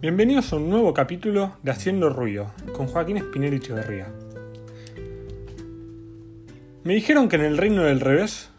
[0.00, 4.06] Bienvenidos a un nuevo capítulo de Haciendo Ruido con Joaquín Espinel y Echeverría.
[6.84, 8.50] Me dijeron que en el reino del revés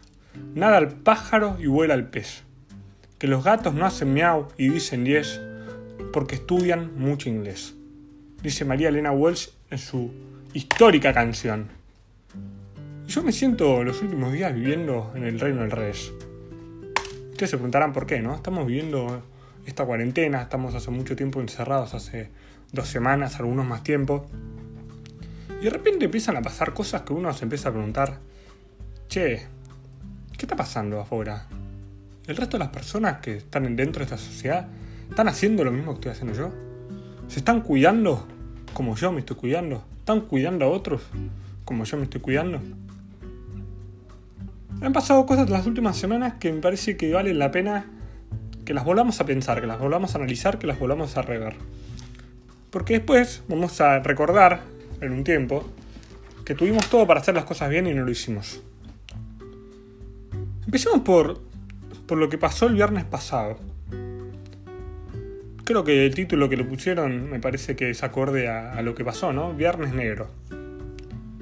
[0.54, 2.42] nada el pájaro y vuela el pez,
[3.18, 5.40] que los gatos no hacen miau y dicen yes
[6.12, 7.74] porque estudian mucho inglés,
[8.42, 10.12] dice María Elena Welsh en su
[10.52, 11.70] histórica canción.
[13.06, 16.12] Yo me siento los últimos días viviendo en el reino del revés.
[17.30, 18.34] Ustedes se preguntarán por qué, ¿no?
[18.34, 19.22] Estamos viviendo
[19.66, 22.30] esta cuarentena, estamos hace mucho tiempo encerrados, hace
[22.72, 24.26] dos semanas, algunos más tiempo.
[25.60, 28.18] Y de repente empiezan a pasar cosas que uno se empieza a preguntar,
[29.08, 29.46] che,
[30.36, 31.46] ¿qué está pasando afuera?
[32.26, 34.68] ¿El resto de las personas que están dentro de esta sociedad
[35.08, 36.52] están haciendo lo mismo que estoy haciendo yo?
[37.28, 38.26] ¿Se están cuidando
[38.72, 39.84] como yo me estoy cuidando?
[39.98, 41.02] ¿Están cuidando a otros
[41.64, 42.60] como yo me estoy cuidando?
[44.80, 47.86] Han pasado cosas las últimas semanas que me parece que vale la pena
[48.70, 51.56] que las volvamos a pensar, que las volvamos a analizar, que las volvamos a rever.
[52.70, 54.60] Porque después vamos a recordar
[55.00, 55.68] en un tiempo
[56.44, 58.62] que tuvimos todo para hacer las cosas bien y no lo hicimos.
[60.66, 61.40] Empecemos por,
[62.06, 63.58] por lo que pasó el viernes pasado.
[65.64, 69.04] Creo que el título que lo pusieron me parece que es acorde a, lo que
[69.04, 69.52] pasó, ¿no?
[69.52, 70.28] Viernes negro.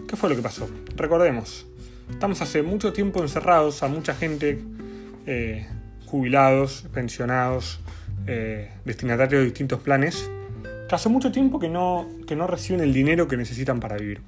[0.09, 0.67] ¿Qué fue lo que pasó?
[0.97, 1.67] Recordemos,
[2.11, 4.63] estamos hace mucho tiempo encerrados, a mucha gente
[5.27, 5.67] eh,
[6.09, 7.81] jubilados, pensionados,
[8.27, 10.31] eh, destinatarios de distintos planes,
[10.89, 14.20] que hace mucho tiempo que no, que no reciben el dinero que necesitan para vivir.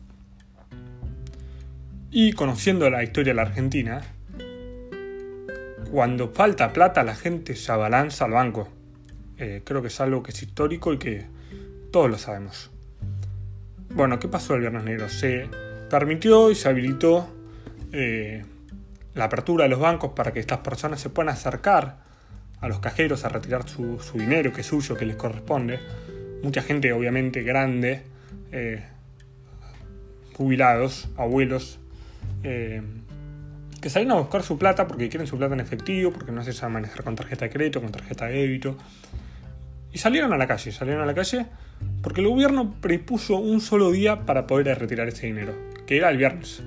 [2.11, 4.03] Y conociendo la historia de la Argentina,
[5.91, 8.69] cuando falta plata la gente se abalanza al banco.
[9.39, 11.27] Eh, creo que es algo que es histórico y que
[11.91, 12.71] todos lo sabemos.
[13.95, 15.09] Bueno, ¿qué pasó el Viernes Negro?
[15.09, 15.49] Se
[15.89, 17.29] permitió y se habilitó
[17.93, 18.45] eh,
[19.15, 21.99] la apertura de los bancos para que estas personas se puedan acercar
[22.61, 25.81] a los cajeros a retirar su, dinero, que es suyo, que les corresponde.
[26.43, 28.03] Mucha gente, obviamente, grande,
[28.53, 28.85] eh,
[30.35, 31.79] jubilados, abuelos,
[32.43, 32.83] eh,
[33.81, 36.53] que salen a buscar su plata porque quieren su plata en efectivo, porque no se
[36.53, 38.77] sabe manejar con tarjeta de crédito, con tarjeta de débito.
[39.93, 41.47] Y salieron a la calle, salieron a la calle
[42.03, 45.55] porque el gobierno prepuso un solo día para poder retirar ese dinero,
[45.87, 46.63] que era el viernes.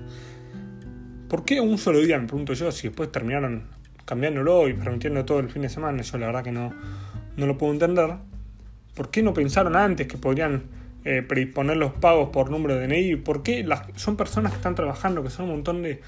[1.34, 2.20] ¿Por qué un solo día?
[2.20, 3.64] Me pregunto yo, si después terminaron
[4.06, 6.72] cambiándolo y permitiendo todo el fin de semana, yo la verdad que no,
[7.38, 8.18] no lo puedo entender.
[8.94, 10.66] ¿Por qué no pensaron antes que podrían
[11.06, 13.16] eh, predisponer los pagos por número de DNI?
[13.16, 16.02] ¿Por qué son personas que están trabajando, que son un montón de,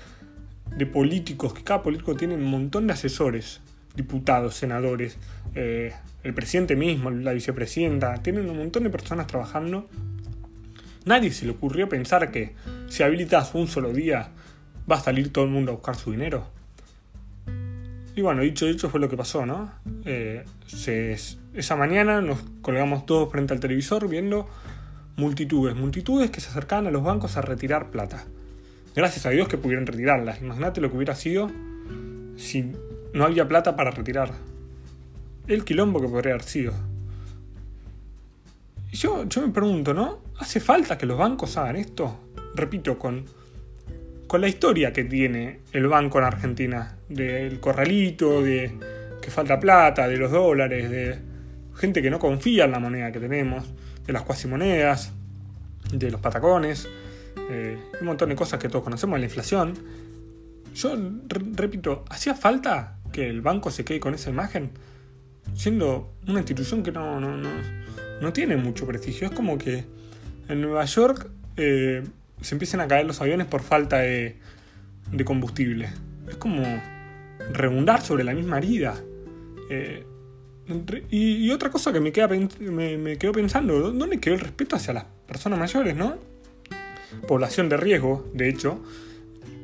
[0.77, 3.61] de políticos, que cada político tiene un montón de asesores,
[3.95, 5.17] diputados, senadores,
[5.55, 5.91] eh,
[6.23, 9.89] el presidente mismo, la vicepresidenta, tienen un montón de personas trabajando.
[11.05, 12.53] Nadie se le ocurrió pensar que
[12.89, 14.29] si habilitas un solo día
[14.89, 16.45] va a salir todo el mundo a buscar su dinero.
[18.15, 19.71] Y bueno, dicho dicho fue lo que pasó, ¿no?
[20.05, 20.45] Eh,
[21.53, 24.47] esa mañana nos colgamos todos frente al televisor viendo
[25.17, 28.25] multitudes, multitudes que se acercaban a los bancos a retirar plata.
[28.95, 30.37] Gracias a Dios que pudieron retirarla.
[30.39, 31.51] Imagínate lo que hubiera sido
[32.37, 32.71] si
[33.13, 34.31] no había plata para retirar.
[35.47, 36.73] El quilombo que podría haber sido.
[38.91, 40.19] Y yo, yo me pregunto, ¿no?
[40.39, 42.17] ¿Hace falta que los bancos hagan esto?
[42.55, 43.25] Repito, con
[44.27, 48.71] con la historia que tiene el banco en Argentina, del corralito, de
[49.21, 51.19] que falta plata, de los dólares, de
[51.75, 53.65] gente que no confía en la moneda que tenemos,
[54.05, 55.13] de las cuasimonedas,
[55.91, 56.87] de los patacones,
[57.49, 59.73] eh, un montón de cosas que todos conocemos, la inflación.
[60.73, 60.95] Yo
[61.53, 64.71] repito, ¿hacía falta que el banco se quede con esa imagen?
[65.53, 67.49] Siendo una institución que no, no, no,
[68.21, 69.27] no tiene mucho prestigio.
[69.27, 69.85] Es como que
[70.49, 72.03] en Nueva York eh,
[72.41, 74.37] se empiezan a caer los aviones por falta de,
[75.23, 75.89] combustible.
[76.27, 76.63] Es como
[77.51, 78.95] redundar sobre la misma herida.
[79.69, 80.05] Eh,
[81.09, 85.05] y, otra cosa que me, queda, me quedo pensando, ¿dónde quedó el respeto hacia las
[85.27, 86.17] personas mayores, no?
[87.27, 88.81] Población de riesgo, de hecho,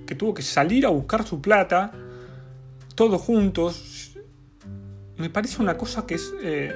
[0.05, 1.91] que tuvo que salir a buscar su plata,
[2.95, 4.17] todos juntos.
[5.17, 6.75] Me parece una cosa que es eh,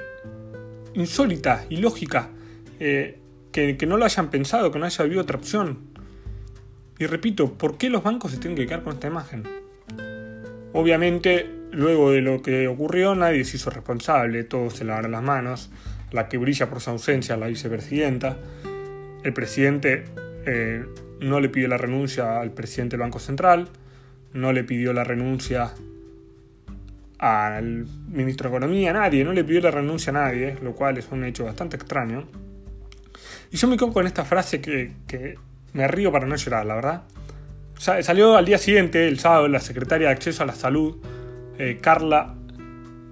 [0.94, 2.30] insólita, ilógica.
[2.78, 3.20] Eh,
[3.76, 5.78] que, no lo hayan pensado, que no haya habido otra opción.
[6.98, 9.44] Y repito, ¿por qué los bancos se tienen que quedar con esta imagen?
[10.72, 15.70] Obviamente, luego de lo que ocurrió, nadie se hizo responsable, todos se lavaron las manos,
[16.12, 18.36] la que brilla por su ausencia, la vicepresidenta.
[19.22, 20.04] El presidente
[20.44, 20.84] eh,
[21.20, 23.68] no le pidió la renuncia al presidente del Banco Central,
[24.34, 25.72] no le pidió la renuncia
[27.18, 31.08] al ministro de Economía, nadie, no le pidió la renuncia a nadie, lo cual es
[31.10, 32.26] un hecho bastante extraño.
[33.50, 35.38] Y yo me quedo con esta frase que,
[35.72, 37.02] me río para no llorar, la verdad.
[37.78, 40.96] Salió al día siguiente, el sábado, la secretaria de Acceso a la Salud,
[41.58, 42.34] eh, Carla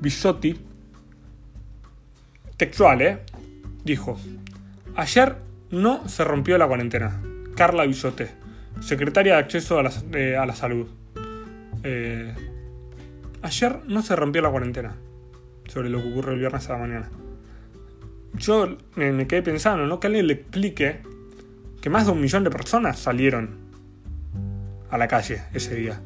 [0.01, 0.59] Bisotti,
[2.57, 3.19] textual, ¿eh?
[3.85, 4.19] dijo,
[4.97, 5.37] ayer
[5.71, 7.21] no se rompió la cuarentena.
[7.55, 8.31] Carla Bisote,
[8.81, 10.89] secretaria de Acceso a la, Salud.
[11.83, 12.35] Eh,
[13.43, 14.97] ayer no se rompió la cuarentena
[15.69, 17.11] sobre lo que ocurrió el viernes a la mañana.
[18.37, 20.01] Yo me, quedé pensando, ¿no?
[20.01, 21.01] Que alguien le explique
[21.81, 23.59] que más de un millón de personas salieron
[24.91, 26.01] a la calle ese día.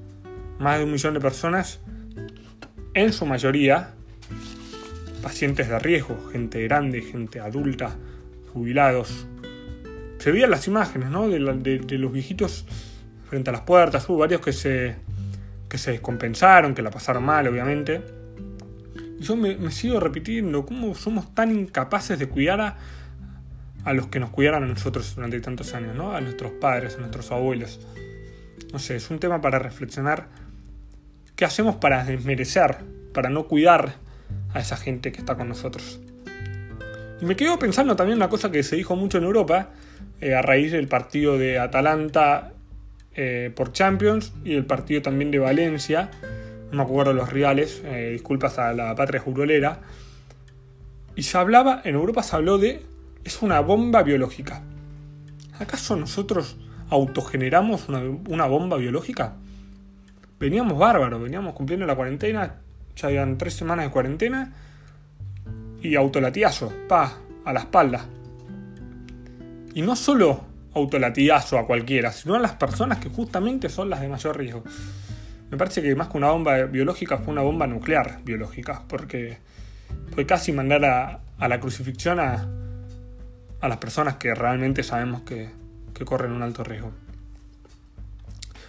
[0.59, 1.81] Más de un millón de personas,
[2.95, 3.95] en su mayoría,
[5.23, 7.97] pacientes de riesgo, gente grande, gente adulta,
[8.53, 9.27] jubilados.
[10.19, 11.29] Se veían las imágenes, ¿no?
[11.29, 12.67] De, los viejitos
[13.29, 14.09] frente a las puertas.
[14.09, 14.97] Hubo varios que se,
[15.69, 18.18] que se descompensaron, que la pasaron mal, obviamente.
[19.21, 22.77] Yo me, sigo repitiendo, ¿cómo somos tan incapaces de cuidar a,
[23.85, 26.13] a los que nos cuidaron a nosotros durante tantos años, ¿no?
[26.13, 27.81] A nuestros padres, a nuestros abuelos.
[28.73, 30.29] No sé, es un tema para reflexionar.
[31.37, 32.79] ¿Qué hacemos para desmerecer,
[33.13, 33.95] para no cuidar
[34.53, 36.01] a esa gente que está con nosotros?
[37.21, 39.71] Y me quedo pensando también una cosa que se dijo mucho en Europa,
[40.21, 42.53] eh, a raíz del partido de Atalanta
[43.15, 46.11] eh, por Champions y el partido también de Valencia,
[46.71, 49.81] no me acuerdo los rivales, eh, disculpas a la patria jurolera,
[51.15, 52.83] y se hablaba, en Europa se habló de,
[53.25, 54.63] es una bomba biológica.
[55.59, 56.57] ¿Acaso nosotros
[56.91, 59.35] autogeneramos una, una bomba biológica?
[60.39, 62.57] Veníamos bárbaros, veníamos cumpliendo la cuarentena,
[62.95, 64.53] ya habían tres semanas de cuarentena,
[65.83, 68.05] y autolatiazo, pa, a la espalda.
[69.75, 70.45] Y no solo
[70.75, 74.63] autolatiazo a cualquiera, sino a las personas que justamente son las de mayor riesgo.
[75.51, 79.39] Me parece que más que una bomba biológica fue una bomba nuclear biológica, porque
[80.15, 82.49] fue casi mandar a, la crucifixión a,
[83.61, 85.51] a, las personas que realmente sabemos que,
[86.05, 86.93] corren un alto riesgo.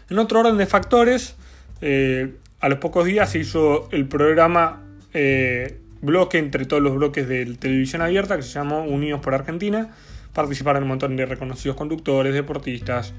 [0.10, 1.36] En otro orden de factores,
[1.81, 4.81] eh, a los pocos días se hizo el programa
[5.14, 9.94] eh, bloque entre todos los bloques de televisión abierta que se llamó Unidos por Argentina.
[10.34, 13.14] Participaron un montón de reconocidos conductores, deportistas,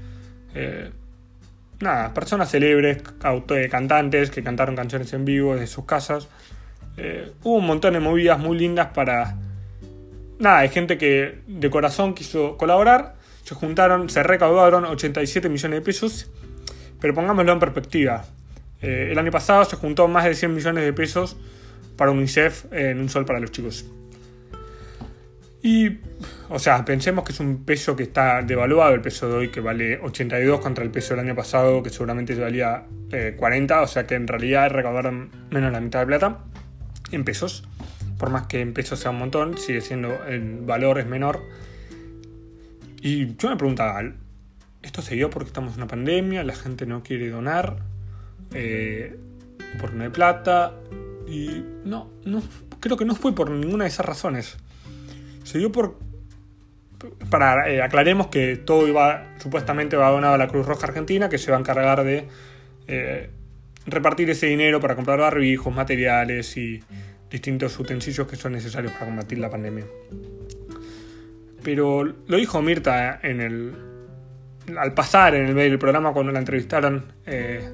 [0.55, 0.91] eh,
[1.81, 6.27] nada, personas célebres, eh, cantantes que cantaron canciones en vivo desde sus casas.
[6.97, 9.37] Eh, hubo un montón de movidas muy lindas para...
[10.39, 13.15] Nada, hay gente que de corazón quiso colaborar.
[13.43, 16.31] Se juntaron, se recaudaron 87 millones de pesos.
[16.99, 18.25] Pero pongámoslo en perspectiva.
[18.81, 21.37] el año pasado se juntó más de 100 millones de pesos
[21.97, 23.85] para UNICEF en Un Sol para los Chicos.
[25.63, 25.99] Y,
[26.49, 29.61] o sea, pensemos que es un peso que está devaluado, el peso de hoy que
[29.61, 32.85] vale 82 contra el peso del año pasado que seguramente valía
[33.37, 36.39] 40, eh, o sea que en realidad recaudaron menos de la mitad de plata
[37.11, 37.63] en pesos.
[38.17, 41.41] Por más que en pesos sea un montón, sigue siendo el valor es menor.
[43.01, 44.01] Y yo me preguntaba,
[44.81, 46.43] ¿esto se dio porque estamos en una pandemia?
[46.43, 47.77] ¿La gente no quiere donar?
[48.53, 49.17] Eh,
[49.79, 50.73] ¿Porque no hay plata?
[51.27, 52.41] Y no, no,
[52.79, 54.57] creo que no fue por ninguna de esas razones.
[55.43, 55.99] Se dio por...
[57.29, 61.39] Para, eh, aclaremos que todo iba, supuestamente va donado a la Cruz Roja Argentina, que
[61.39, 62.27] se va a encargar de
[62.87, 63.29] eh,
[63.87, 66.83] repartir ese dinero para comprar barbijos, materiales y
[67.29, 69.85] distintos utensilios que son necesarios para combatir la pandemia.
[71.63, 73.73] Pero lo dijo Mirta en el,
[74.77, 77.13] al pasar en el medio del programa cuando la entrevistaron.
[77.25, 77.67] Eh,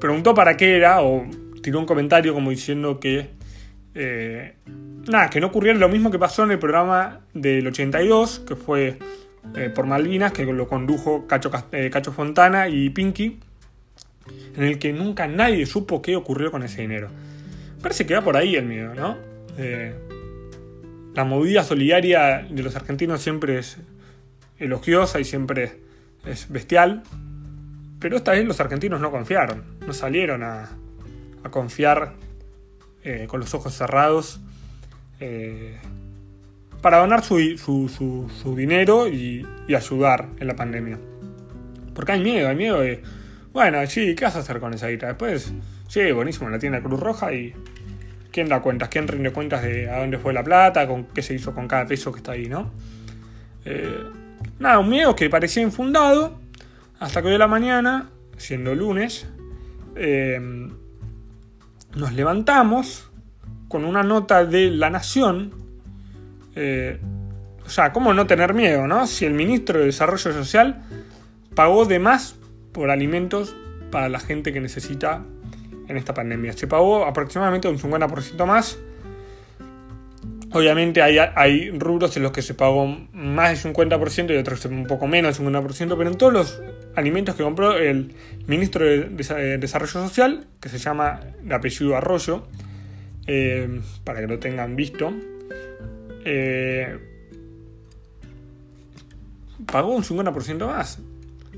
[0.00, 1.24] preguntó para qué era, o
[1.62, 3.30] tiró un comentario como diciendo que.
[5.06, 8.98] Nada, que no ocurriera lo mismo que pasó en el programa del 82, que fue
[9.54, 13.38] eh, por Malvinas, que lo condujo Cacho, eh, Cacho Fontana y Pinky,
[14.56, 17.08] en el que nunca nadie supo qué ocurrió con ese dinero.
[17.80, 19.32] Parece que va por ahí el miedo, ¿no?
[21.14, 23.76] la movida solidaria de los argentinos siempre es
[24.58, 25.80] elogiosa y siempre
[26.24, 27.02] es bestial,
[27.98, 30.70] pero esta vez los argentinos no confiaron, no salieron a,
[31.50, 32.14] confiar
[33.02, 34.40] eh, con los ojos cerrados
[35.24, 35.78] eh,
[36.80, 37.36] para donar su,
[38.56, 40.98] dinero y, ayudar en la pandemia.
[41.94, 43.00] Porque hay miedo, hay miedo de,
[43.52, 45.06] bueno, sí, ¿qué vas a hacer con esa guita?
[45.06, 45.52] Después,
[45.86, 47.54] sí, buenísimo, la tienda Cruz Roja y
[48.32, 48.88] ¿quién da cuentas?
[48.88, 50.88] ¿Quién rinde cuentas de a dónde fue la plata?
[50.88, 52.72] Con qué se hizo con cada peso que está ahí, ¿no?
[53.64, 54.02] Eh,
[54.58, 56.40] nada, un miedo que parecía infundado
[56.98, 59.28] hasta que hoy de la mañana, siendo lunes,
[61.94, 63.11] nos levantamos
[63.72, 65.50] con una nota de La Nación.
[66.54, 67.00] Eh,
[67.64, 69.06] o sea, ¿cómo no tener miedo, no?
[69.06, 70.82] Si el ministro de Desarrollo Social
[71.54, 72.36] pagó de más
[72.72, 73.56] por alimentos
[73.90, 75.24] para la gente que necesita
[75.88, 76.52] en esta pandemia.
[76.52, 78.78] Se pagó aproximadamente un 50% más.
[80.52, 84.86] Obviamente hay, hay, rubros en los que se pagó más del 50% y otros un
[84.86, 86.62] poco menos del 50%, pero en todos los
[86.94, 88.14] alimentos que compró el
[88.46, 92.46] ministro de Desarrollo Social, que se llama de apellido Arroyo,
[93.26, 95.12] eh, para que lo tengan visto,
[96.24, 96.98] eh,
[99.66, 101.00] pagó un 50% más.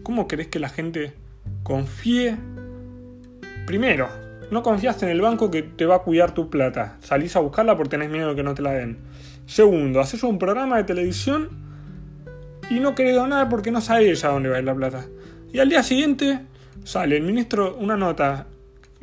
[0.02, 1.14] ¿Cómo querés que la gente
[1.62, 2.36] confíe?
[3.66, 4.08] Primero,
[4.50, 6.98] no confiaste en el banco que te va a cuidar tu plata.
[7.00, 8.98] Salís a buscarla porque tenés miedo de que no te la den.
[9.46, 11.48] Segundo, haces un programa de televisión
[12.70, 15.06] y no querés donar porque no sabes a dónde va a ir la plata.
[15.52, 16.40] Y al día siguiente
[16.84, 18.46] sale el ministro una nota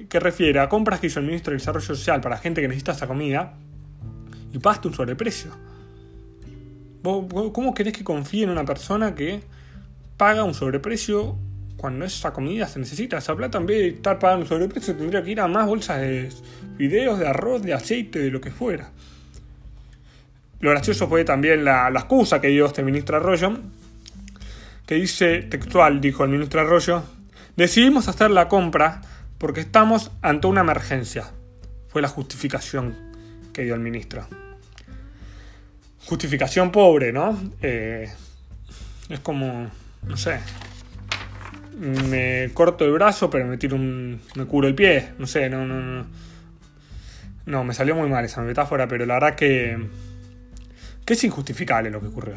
[0.09, 2.91] que refiere a compras que hizo el ministro de Desarrollo Social para gente que necesita
[2.91, 3.53] esa comida
[4.53, 5.51] y pagaste un sobreprecio.
[7.03, 9.41] ¿Cómo querés que confíe en una persona que
[10.17, 11.35] paga un sobreprecio
[11.77, 13.17] cuando esa comida se necesita?
[13.17, 15.99] Esa plata en vez de estar pagando un sobreprecio tendría que ir a más bolsas
[15.99, 16.29] de
[16.77, 18.91] videos, de arroz, de aceite, de lo que fuera.
[20.59, 23.57] Lo gracioso fue también la, la excusa que dio este ministro Arroyo,
[24.85, 27.03] que dice textual, dijo el ministro Arroyo,
[27.55, 29.01] decidimos hacer la compra
[29.41, 31.25] porque estamos ante una emergencia.
[31.87, 32.95] Fue la justificación
[33.51, 34.27] que dio el ministro.
[36.05, 37.35] Justificación pobre, ¿no?
[37.63, 38.07] Eh,
[39.09, 39.67] es como,
[40.03, 40.39] no sé,
[41.75, 45.65] me corto el brazo pero me tiro un, me curo el pie, no sé, no,
[45.65, 46.05] no, no.
[47.47, 49.87] No, me salió muy mal esa metáfora, pero la verdad que,
[51.03, 52.35] que es injustificable lo que ocurrió.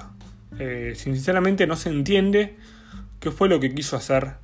[0.59, 2.57] Eh, sinceramente no se entiende
[3.21, 4.37] qué fue lo que quiso hacer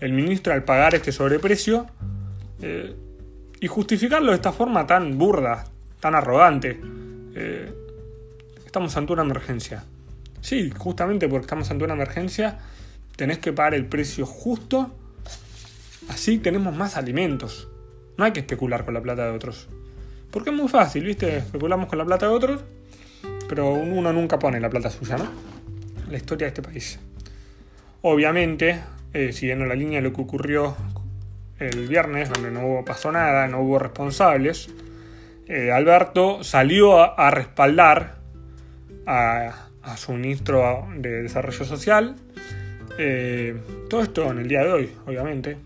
[0.00, 1.86] el ministro al pagar este sobreprecio
[2.62, 2.94] eh,
[3.60, 5.64] y justificarlo de esta forma tan burda,
[6.00, 6.80] tan arrogante.
[7.34, 7.72] Eh,
[8.64, 9.84] estamos ante una emergencia.
[10.40, 12.58] Sí, justamente porque estamos ante una emergencia,
[13.16, 14.94] tenés que pagar el precio justo,
[16.08, 17.68] así tenemos más alimentos.
[18.16, 19.68] No hay que especular con la plata de otros.
[20.30, 21.38] Porque es muy fácil, ¿viste?
[21.38, 22.60] Especulamos con la plata de otros,
[23.48, 25.28] pero uno nunca pone la plata suya, ¿no?
[26.10, 26.98] La historia de este país.
[28.02, 28.80] Obviamente,
[29.14, 30.76] eh, siguiendo la línea de lo que ocurrió
[31.58, 34.68] el viernes, donde no pasó nada, no hubo responsables,
[35.46, 38.18] eh, Alberto salió a, respaldar
[39.06, 39.64] a,
[39.96, 42.14] su ministro de Desarrollo Social.
[42.98, 43.56] Eh,
[43.88, 45.56] todo esto en el día de hoy, obviamente.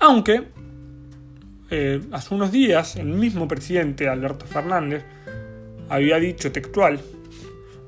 [0.00, 0.48] Aunque
[2.10, 5.04] hace unos días el mismo presidente Alberto Fernández
[5.88, 7.00] había dicho textual,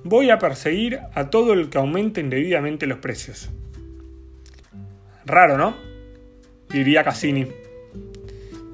[0.05, 3.51] voy a perseguir a todo el que aumente indebidamente los precios.
[5.27, 5.95] Raro, ¿no?
[6.79, 7.47] diría Cassini.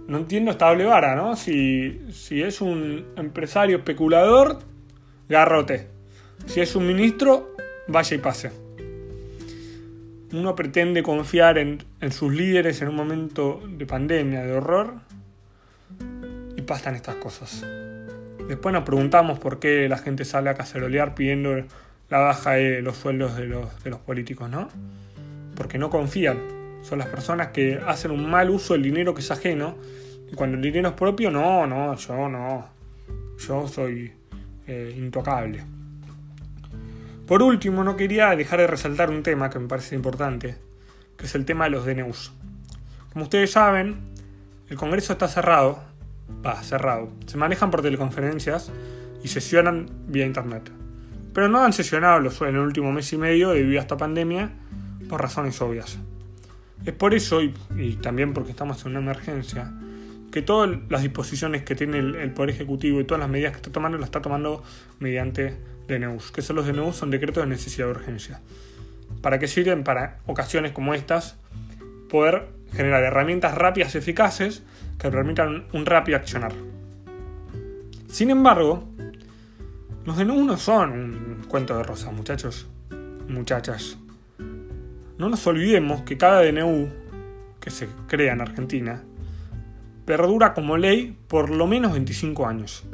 [0.09, 1.37] No entiendo esta doble vara, ¿no?
[1.37, 4.59] Si, si es un empresario especulador,
[5.29, 5.89] garrote.
[6.47, 7.55] Si es un ministro,
[7.87, 8.51] vaya y pase.
[10.33, 14.95] Uno pretende confiar en, en sus líderes en un momento de pandemia, de horror,
[16.57, 17.65] y pasan estas cosas.
[18.49, 21.55] Después nos preguntamos por qué la gente sale a cacerolear pidiendo
[22.09, 24.69] la baja de los sueldos de los, de los políticos, ¿no?
[25.61, 26.39] Porque no confían
[26.81, 29.77] son las personas que hacen un mal uso del dinero que es ajeno.
[30.33, 32.67] Y cuando el dinero es propio, no, no, yo no.
[33.39, 34.11] Yo soy
[34.67, 35.63] eh, intocable.
[37.27, 40.57] Por último, no quería dejar de resaltar un tema que me parece importante,
[41.19, 42.33] que es el tema de los DNUs.
[43.13, 44.15] Como ustedes saben,
[44.71, 45.85] el Congreso está cerrado,
[46.43, 47.11] va, cerrado.
[47.27, 48.73] Se manejan por teleconferencias
[49.23, 50.73] y sesionan vía Internet.
[51.35, 54.53] Pero no han sesionado en el último mes y medio debido a esta pandemia
[55.11, 55.99] por razones obvias.
[56.87, 59.71] Es por eso, y, también porque estamos en una emergencia,
[60.31, 63.73] que todas las disposiciones que tiene el, Poder Ejecutivo y todas las medidas que está
[63.73, 64.63] tomando, las está tomando
[65.01, 66.31] mediante DNUs.
[66.31, 66.95] Que son los DNUs?
[66.95, 68.41] Son decretos de necesidad de urgencia.
[69.21, 69.83] ¿Para qué sirven?
[69.83, 71.37] Para ocasiones como estas,
[72.09, 74.63] poder generar herramientas rápidas y eficaces
[74.99, 76.53] que permitan un rápido accionar.
[78.07, 78.89] Sin embargo,
[80.07, 82.69] los DNUs no son un cuento de rosas, muchachos,
[83.29, 83.99] muchachas.
[85.21, 86.89] No nos olvidemos que cada DNU
[87.61, 89.03] que se crea en Argentina
[90.07, 92.87] perdura como ley por lo menos 25 años.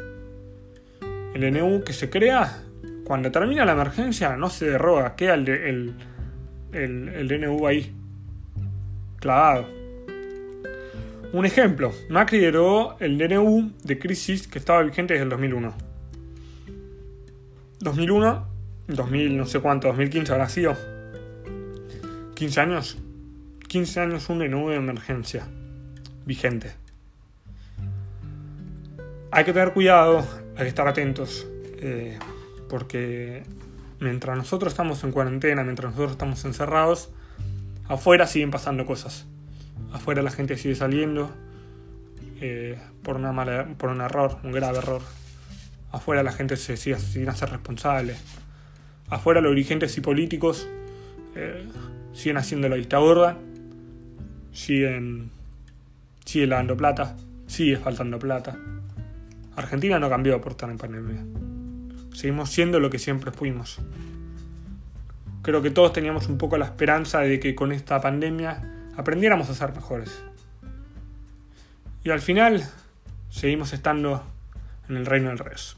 [1.34, 2.64] El DNU que se crea,
[3.04, 5.94] cuando termina la emergencia, no se derroga, queda el,
[6.72, 7.94] el, DNU ahí,
[9.20, 9.68] clavado.
[11.32, 15.74] Un ejemplo, Macri derogó el DNU de crisis que estaba vigente desde el 2001.
[17.78, 18.48] 2001,
[18.88, 20.95] 2000 no sé cuánto, 2015 habrá sido
[22.36, 22.98] 15 años.
[23.66, 25.48] 15 años un DNU de emergencia
[26.26, 26.72] vigente.
[29.30, 30.18] Hay que tener cuidado,
[30.54, 31.46] hay que estar atentos,
[31.78, 32.18] eh,
[32.68, 33.42] porque
[34.00, 37.08] mientras nosotros estamos en cuarentena, mientras nosotros estamos encerrados,
[37.88, 39.26] afuera siguen pasando cosas.
[39.92, 41.34] Afuera la gente sigue saliendo
[42.42, 45.00] eh, por, una mala, por un error, un grave error.
[45.90, 48.14] Afuera la gente se sigue sin hacer responsable.
[49.08, 50.68] Afuera los dirigentes y políticos
[51.34, 51.66] eh,
[52.16, 53.36] siguen haciendo la vista gorda,
[54.50, 55.30] siguen,
[56.24, 57.14] sigue lavando plata,
[57.46, 58.56] sigue faltando plata.
[59.54, 61.24] Argentina no cambió por estar en pandemia.
[62.14, 63.80] seguimos siendo lo que siempre fuimos.
[65.42, 68.62] Creo que todos teníamos un poco la esperanza de que con esta pandemia
[68.96, 70.24] aprendiéramos a ser mejores.
[72.02, 72.66] Y al final
[73.28, 74.24] seguimos estando
[74.88, 75.76] en el reino del res.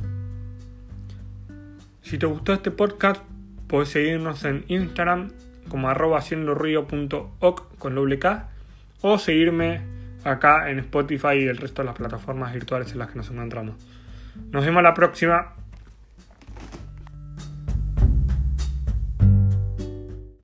[2.02, 3.23] Si te gustó este podcast,
[3.66, 5.33] puedes seguirnos en Instagram
[5.68, 6.54] como arroba haciendo
[7.78, 8.48] con doble K
[9.00, 9.80] o seguirme
[10.25, 13.76] acá en Spotify y el resto de las plataformas virtuales en las que nos encontramos.
[14.50, 15.54] Nos vemos la próxima.